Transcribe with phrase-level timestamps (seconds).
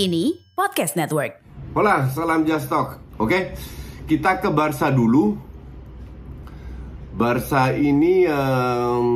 [0.00, 1.44] Kini Podcast Network.
[1.76, 3.04] Hola, salam Just Talk.
[3.20, 3.52] Oke,
[4.08, 5.36] kita ke Barca dulu.
[7.12, 9.08] Barca ini em,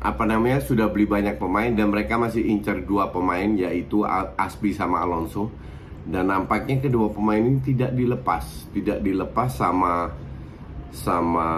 [0.00, 4.08] apa namanya sudah beli banyak pemain dan mereka masih incar dua pemain yaitu
[4.40, 5.52] Aspi sama Alonso.
[6.08, 10.16] Dan nampaknya kedua pemain ini tidak dilepas, tidak dilepas sama
[10.96, 11.48] sama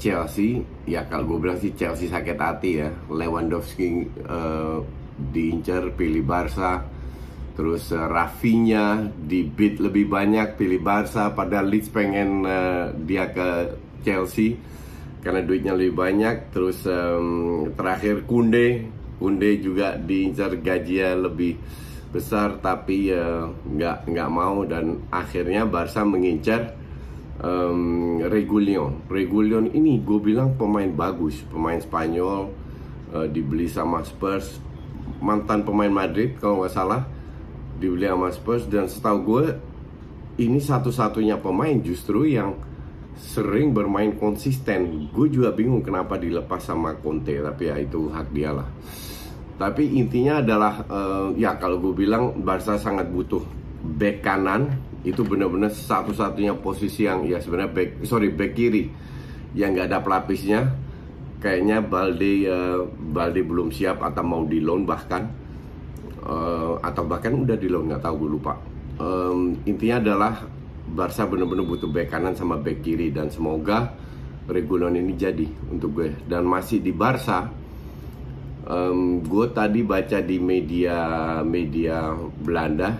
[0.00, 0.64] Chelsea.
[0.88, 2.88] Ya kalau gue bilang sih Chelsea sakit hati ya.
[3.12, 4.78] Lewandowski eh,
[5.36, 6.99] diincar pilih Barca.
[7.54, 13.48] Terus uh, Rafinya di bid lebih banyak pilih Barca padahal Leeds pengen eh, dia ke
[14.06, 14.56] Chelsea
[15.20, 16.54] karena duitnya lebih banyak.
[16.54, 18.88] Terus em, terakhir Kunde,
[19.20, 21.60] Kunde juga diincar gajinya lebih
[22.10, 26.72] besar tapi eh, nggak nggak mau dan akhirnya Barca mengincar
[27.44, 29.06] em, Regulion.
[29.12, 32.48] Regulion ini gue bilang pemain bagus, pemain Spanyol
[33.12, 34.56] eh, dibeli sama Spurs,
[35.20, 37.19] mantan pemain Madrid kalau nggak salah
[37.80, 39.44] dibeli sama Spurs dan setahu gue
[40.40, 42.56] ini satu-satunya pemain justru yang
[43.20, 45.08] sering bermain konsisten.
[45.12, 48.68] Gue juga bingung kenapa dilepas sama Conte, tapi ya itu hak dia lah.
[49.60, 53.44] Tapi intinya adalah eh, ya kalau gue bilang Barca sangat butuh
[53.80, 54.72] back kanan
[55.04, 58.88] itu benar-benar satu-satunya posisi yang ya sebenarnya back sorry back kiri
[59.52, 60.60] yang nggak ada pelapisnya.
[61.40, 65.39] Kayaknya Balde eh, Balde belum siap atau mau di loan bahkan
[66.30, 68.54] Eh, atau bahkan udah di loan nggak tahu gue lupa.
[69.02, 70.34] Em, intinya adalah
[70.86, 73.98] Barca benar-benar butuh back kanan sama back kiri dan semoga
[74.50, 77.50] Regulon ini jadi untuk gue dan masih di Barca.
[78.70, 80.96] em, gue tadi baca di media
[81.42, 82.94] media Belanda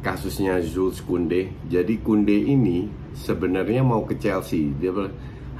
[0.00, 1.52] kasusnya Jules Kounde.
[1.68, 4.72] Jadi Kounde ini sebenarnya mau ke Chelsea.
[4.80, 4.96] Dia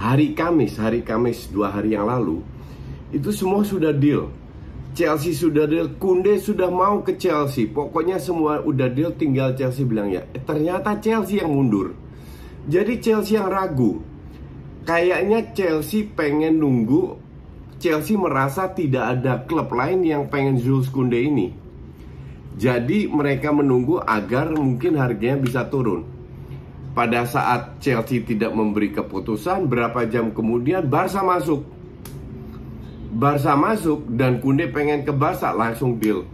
[0.00, 2.40] hari Kamis, hari Kamis dua hari yang lalu
[3.12, 4.32] itu semua sudah deal.
[4.92, 7.64] Chelsea sudah deal, Kunde sudah mau ke Chelsea.
[7.64, 10.28] Pokoknya semua udah deal, tinggal Chelsea bilang ya.
[10.36, 11.96] Eh, ternyata Chelsea yang mundur.
[12.68, 14.04] Jadi Chelsea yang ragu.
[14.84, 17.16] Kayaknya Chelsea pengen nunggu.
[17.80, 21.50] Chelsea merasa tidak ada klub lain yang pengen Jules Kunde ini.
[22.54, 26.04] Jadi mereka menunggu agar mungkin harganya bisa turun.
[26.92, 31.64] Pada saat Chelsea tidak memberi keputusan, berapa jam kemudian Barca masuk.
[33.12, 36.24] Barca masuk dan Kunde pengen ke Barca langsung deal.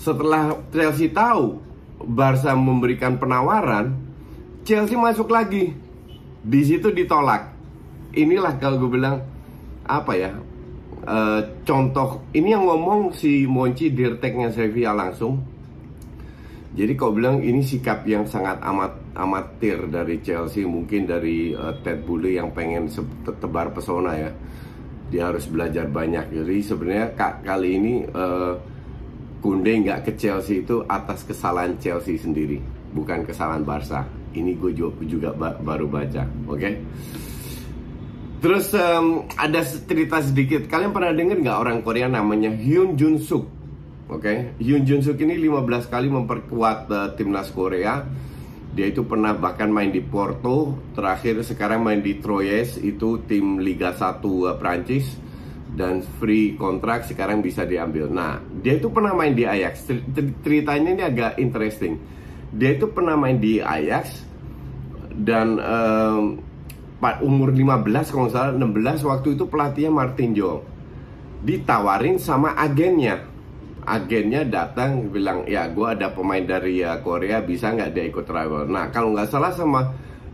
[0.00, 1.60] Setelah Chelsea tahu
[2.00, 3.92] Barca memberikan penawaran,
[4.64, 5.76] Chelsea masuk lagi.
[6.42, 7.52] Di situ ditolak.
[8.16, 9.20] Inilah kalau gue bilang
[9.84, 10.32] apa ya?
[11.06, 15.42] eh, contoh ini yang ngomong si Monchi dirteknya Sevilla langsung.
[16.72, 22.06] Jadi kau bilang ini sikap yang sangat amat amatir dari Chelsea mungkin dari eh, Ted
[22.06, 22.88] Bolle yang pengen
[23.38, 24.30] tebar pesona ya
[25.12, 26.32] dia harus belajar banyak.
[26.32, 28.54] Jadi sebenarnya ka- kali ini eh,
[29.42, 32.62] Kunde nggak ke Chelsea itu atas kesalahan Chelsea sendiri,
[32.94, 34.06] bukan kesalahan Barca.
[34.32, 36.70] Ini gue juga, juga ba- baru baca, oke?
[38.38, 40.70] Terus em, ada cerita sedikit.
[40.70, 43.46] Kalian pernah dengar nggak orang Korea namanya Hyun Jun Suk?
[44.06, 48.02] Oke, Hyun Jun Suk ini 15 kali memperkuat eh, timnas Korea.
[48.72, 53.92] Dia itu pernah bahkan main di Porto, terakhir sekarang main di Troyes itu tim Liga
[53.92, 55.06] 1 eh, Prancis
[55.72, 58.08] dan free kontrak sekarang bisa diambil.
[58.08, 59.88] Nah, dia itu pernah main di Ajax.
[59.88, 62.00] Cer- cer- Ceritanya ini agak interesting.
[62.52, 64.24] Dia itu pernah main di Ajax
[65.16, 65.60] dan
[67.00, 70.62] pa- umur 15 kalau nggak salah 16 waktu itu pelatihnya Martin Jol
[71.42, 73.26] ditawarin sama agennya
[73.82, 78.70] agennya datang bilang ya gue ada pemain dari ya, Korea bisa nggak dia ikut travel?
[78.70, 79.90] Nah kalau nggak salah sama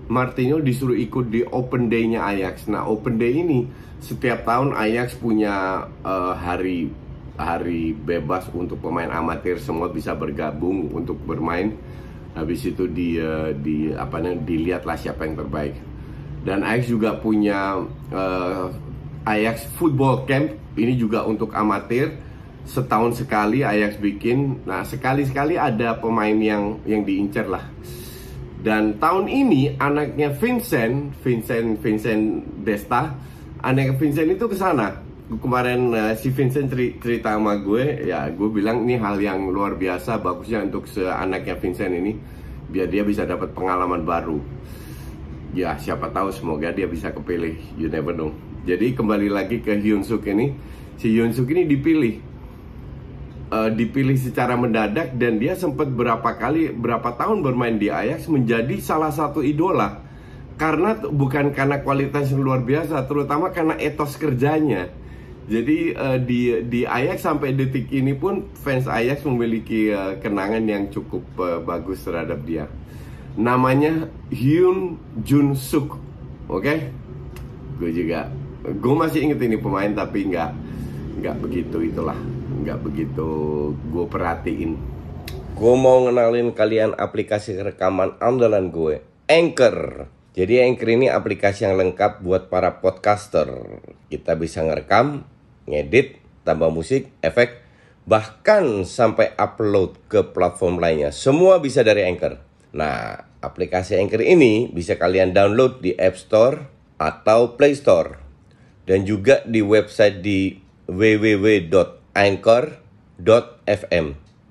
[0.09, 2.69] Martino disuruh ikut di Open Day-nya Ajax.
[2.69, 3.69] Nah Open Day ini
[4.01, 6.89] setiap tahun Ajax punya eh, hari
[7.39, 11.73] hari bebas untuk pemain amatir semua bisa bergabung untuk bermain.
[12.35, 15.75] Habis itu di uh, di apa namanya dilihatlah siapa yang terbaik.
[16.47, 17.83] Dan Ajax juga punya
[18.15, 18.67] uh,
[19.27, 22.15] Ajax Football Camp ini juga untuk amatir
[22.69, 27.65] setahun sekali Ajax bikin nah sekali sekali ada pemain yang yang diincar lah
[28.59, 33.15] dan tahun ini anaknya Vincent, Vincent, Vincent Desta,
[33.63, 34.99] anaknya Vincent itu ke sana.
[35.29, 40.19] Kemarin uh, si Vincent cerita sama gue, ya gue bilang ini hal yang luar biasa,
[40.19, 42.19] bagusnya untuk seanaknya Vincent ini,
[42.67, 44.43] biar dia bisa dapat pengalaman baru.
[45.55, 48.35] Ya siapa tahu semoga dia bisa kepilih, you never know.
[48.67, 50.51] Jadi kembali lagi ke Hyun Suk ini,
[50.99, 52.19] si Hyun Suk ini dipilih
[53.51, 58.79] uh, dipilih secara mendadak dan dia sempat berapa kali berapa tahun bermain di Ajax menjadi
[58.81, 60.05] salah satu idola.
[60.59, 64.91] Karena bukan karena kualitas yang luar biasa terutama karena etos kerjanya.
[65.49, 70.91] Jadi uh, di di Ajax sampai detik ini pun fans Ajax memiliki uh, kenangan yang
[70.93, 72.69] cukup uh, bagus terhadap dia.
[73.39, 75.97] Namanya Hyun Jun Suk
[76.51, 76.65] oke?
[76.65, 76.79] Okay?
[77.79, 78.27] gue juga
[78.67, 80.51] gue masih inget ini pemain tapi nggak
[81.23, 82.19] nggak begitu itulah
[82.63, 83.31] nggak begitu
[83.91, 84.99] gue perhatiin.
[85.59, 90.07] Gue mau ngenalin kalian aplikasi rekaman andalan gue, Anchor.
[90.39, 93.51] Jadi Anchor ini aplikasi yang lengkap buat para podcaster.
[94.07, 95.27] Kita bisa ngerekam,
[95.67, 97.59] ngedit, tambah musik, efek,
[98.07, 101.11] bahkan sampai upload ke platform lainnya.
[101.11, 102.39] Semua bisa dari Anchor.
[102.79, 106.71] Nah, aplikasi Anchor ini bisa kalian download di App Store
[107.03, 108.15] atau Play Store.
[108.87, 110.55] Dan juga di website di
[110.87, 114.07] www anchor.fm.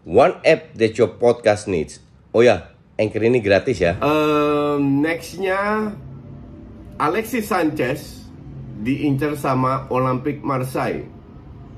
[0.08, 2.00] One app that your podcast needs.
[2.31, 4.00] Oh ya, Anchor ini gratis ya.
[4.00, 5.92] Um, nextnya
[6.96, 8.24] Alexis Sanchez
[8.80, 11.04] diincar sama Olympique Marseille.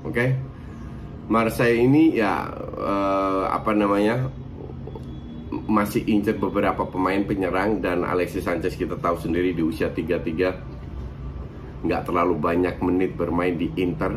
[0.06, 0.14] Oke.
[0.14, 0.30] Okay?
[1.26, 2.46] Marseille ini ya
[2.78, 4.30] uh, apa namanya?
[5.50, 12.02] masih incer beberapa pemain penyerang dan Alexis Sanchez kita tahu sendiri di usia 33 nggak
[12.06, 14.14] terlalu banyak menit bermain di Inter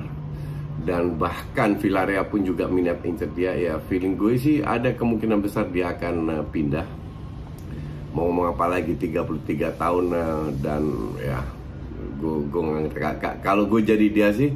[0.82, 5.70] dan bahkan Villarreal pun juga minat incer dia ya feeling gue sih ada kemungkinan besar
[5.70, 6.88] dia akan uh, pindah.
[8.14, 10.84] Mau ngomong apa lagi 33 tahun uh, dan
[11.22, 11.40] ya
[12.18, 12.62] gue gue
[13.42, 14.50] kalau gue jadi dia sih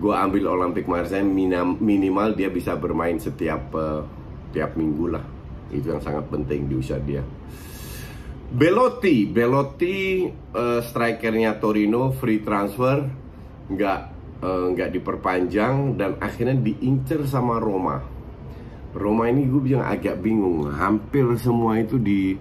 [0.00, 1.26] gue ambil Olympic Marseille
[1.78, 4.02] minimal dia bisa bermain setiap uh,
[4.56, 5.24] tiap minggu lah.
[5.70, 7.22] Itu yang sangat penting di usia dia.
[8.50, 10.26] Belotti Belotti
[10.56, 13.06] uh, strikernya Torino free transfer.
[13.70, 18.00] Nggak nggak uh, diperpanjang dan akhirnya diincer sama Roma.
[18.90, 22.34] Roma ini gue bilang agak bingung, hampir semua itu di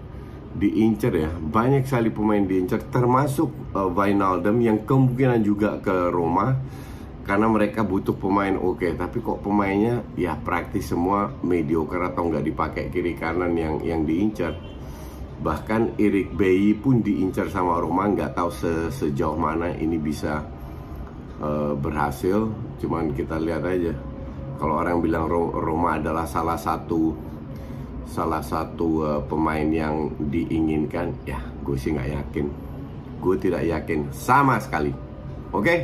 [0.49, 1.29] diincer ya.
[1.29, 6.57] Banyak sekali pemain diincer termasuk uh, Wijnaldum yang kemungkinan juga ke Roma
[7.29, 8.97] karena mereka butuh pemain oke, okay.
[8.97, 14.57] tapi kok pemainnya ya praktis semua mediocre atau nggak dipakai kiri kanan yang yang diincar.
[15.39, 20.41] Bahkan Erik Bayi pun diincar sama Roma, nggak tahu se sejauh mana ini bisa
[21.41, 23.93] uh, berhasil cuman kita lihat aja.
[24.59, 27.15] Kalau orang bilang Roma adalah salah satu
[28.09, 32.45] salah satu uh, pemain yang diinginkan ya gue sih nggak yakin.
[33.19, 34.91] Gue tidak yakin sama sekali.
[35.51, 35.63] Oke?
[35.63, 35.79] Okay?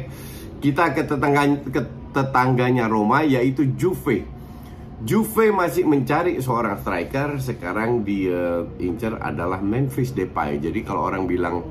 [0.66, 4.26] kita ke tetangga ke tetangganya Roma yaitu Juve.
[5.06, 10.58] Juve masih mencari seorang striker sekarang dia incer adalah Memphis Depay.
[10.58, 11.62] Jadi kalau orang bilang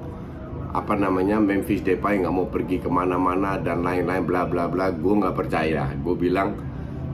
[0.74, 5.14] apa namanya Memphis Depay nggak mau pergi ke mana-mana dan lain-lain bla bla bla gue
[5.22, 5.86] nggak percaya.
[6.02, 6.58] Gue bilang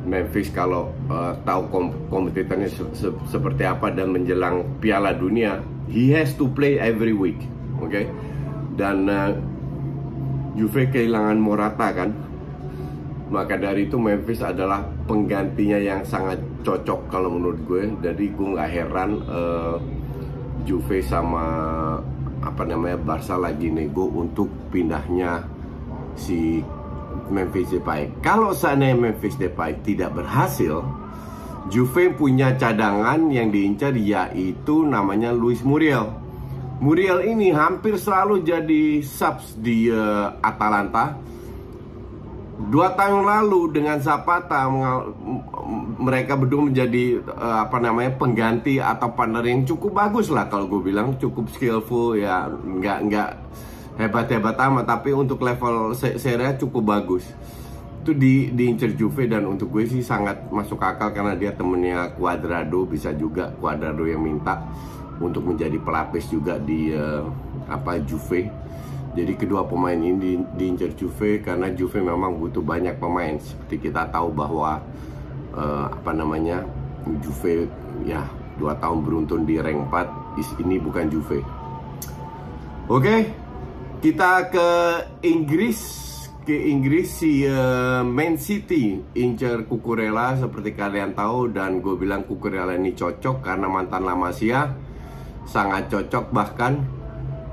[0.08, 5.60] Memphis kalau uh, tahu kom kompetitornya se se seperti apa dan menjelang Piala Dunia
[5.92, 7.36] he has to play every week
[7.76, 7.92] oke?
[7.92, 8.08] Okay?
[8.80, 9.36] dan uh,
[10.56, 12.10] Juve kehilangan Morata kan?
[13.30, 17.86] Maka dari itu Memphis adalah penggantinya yang sangat cocok kalau menurut gue.
[18.02, 19.78] Jadi gue nggak heran uh,
[20.66, 21.46] Juve sama
[22.50, 25.46] apa namanya Barca lagi nego untuk pindahnya
[26.18, 26.60] si
[27.30, 28.10] Memphis Depay.
[28.20, 30.82] Kalau seandainya Memphis Depay tidak berhasil,
[31.70, 36.10] Juve punya cadangan yang diincar yaitu namanya Luis Muriel.
[36.80, 41.14] Muriel ini hampir selalu jadi subs di uh, Atalanta
[42.68, 44.68] dua tahun lalu dengan Zapata
[45.96, 50.92] mereka berdua menjadi uh, apa namanya pengganti atau partner yang cukup bagus lah kalau gue
[50.92, 51.16] bilang.
[51.16, 53.30] Cukup skillful ya nggak nggak
[53.96, 57.24] hebat hebat amat tapi untuk level seri cukup bagus.
[58.00, 62.88] Itu di diincer Juve dan untuk gue sih sangat masuk akal karena dia temennya Cuadrado
[62.88, 64.64] bisa juga Cuadrado yang minta
[65.20, 67.28] untuk menjadi pelapis juga di uh,
[67.68, 68.48] apa Juve
[69.10, 73.34] Jadi kedua pemain ini di, diincar Juve karena Juve memang butuh banyak pemain.
[73.42, 74.78] Seperti kita tahu bahwa
[75.54, 76.62] uh, apa namanya
[77.18, 77.66] Juve
[78.06, 78.22] ya
[78.60, 81.42] dua tahun beruntun di rank 4 ini bukan Juve.
[82.86, 83.30] Oke,
[83.98, 84.68] kita ke
[85.26, 92.24] Inggris ke Inggris si uh, Man City incer Kukurela seperti kalian tahu dan gue bilang
[92.24, 94.72] Kukurela ini cocok karena mantan Lamasia
[95.44, 96.80] sangat cocok bahkan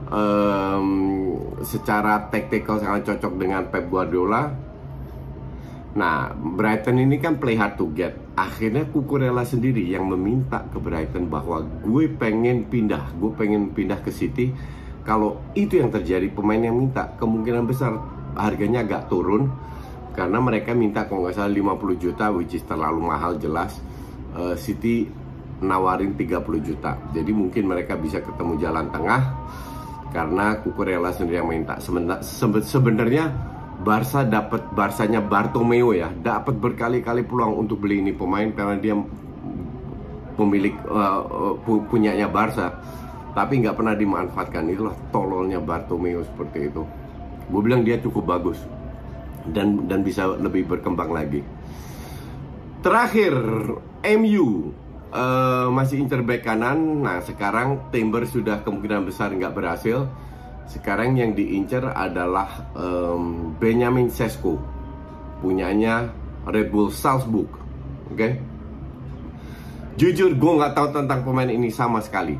[0.07, 0.87] um,
[1.65, 4.49] secara taktikal sangat cocok dengan Pep Guardiola.
[5.97, 8.13] Nah, Brighton ini kan play hard to get.
[8.37, 14.13] Akhirnya Kukurela sendiri yang meminta ke Brighton bahwa gue pengen pindah, gue pengen pindah ke
[14.13, 14.53] City.
[15.01, 17.97] Kalau itu yang terjadi, pemain yang minta kemungkinan besar
[18.37, 19.49] harganya agak turun
[20.13, 23.81] karena mereka minta kalau nggak salah 50 juta, which is terlalu mahal jelas.
[24.37, 25.09] Uh, City
[25.61, 26.93] nawarin 30 juta.
[27.13, 29.21] Jadi mungkin mereka bisa ketemu jalan tengah
[30.11, 31.77] karena Kukurela sendiri yang minta.
[32.63, 33.31] Sebenarnya
[33.77, 38.95] Barca dapat Barsanya Bartomeu ya, dapat berkali-kali peluang untuk beli ini pemain karena dia
[40.33, 41.57] pemilik uh,
[41.89, 42.73] punyanya Barca,
[43.37, 44.65] tapi nggak pernah dimanfaatkan.
[44.69, 46.81] Itulah tololnya Bartomeu seperti itu.
[47.47, 48.59] Gue bilang dia cukup bagus
[49.53, 51.45] dan dan bisa lebih berkembang lagi.
[52.81, 53.33] Terakhir
[54.17, 54.73] MU
[55.17, 57.01] uh, masih incer back kanan.
[57.01, 60.05] Nah sekarang Timber sudah kemungkinan besar nggak berhasil.
[60.69, 64.59] Sekarang yang diincar adalah um, Benjamin Sesko,
[65.41, 66.11] punyanya
[66.45, 67.49] Red Bull Salzburg.
[68.11, 68.15] Oke?
[68.15, 68.31] Okay?
[69.97, 72.37] Jujur gue nggak tahu tentang pemain ini sama sekali.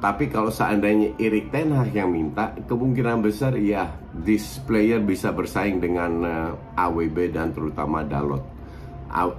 [0.00, 5.76] Tapi kalau seandainya Erik Ten Hag yang minta, kemungkinan besar ya this player bisa bersaing
[5.76, 8.59] dengan uh, eh, AWB dan terutama Dalot.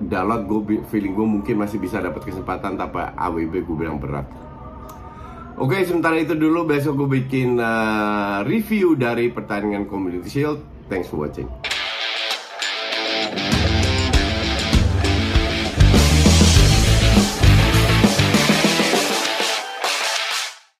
[0.03, 4.27] Dalot gue feeling gue mungkin masih bisa dapat kesempatan tapi AWB gue bilang berat.
[5.61, 10.59] Oke, sementara itu dulu besok gue bikin uh, review dari pertandingan Community Shield.
[10.89, 11.70] Thanks for watching.